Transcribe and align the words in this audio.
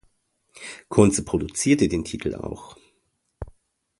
Kunze 0.89 1.23
produzierte 1.23 1.87
den 1.87 2.03
Titel 2.03 2.33
auch. 2.33 2.75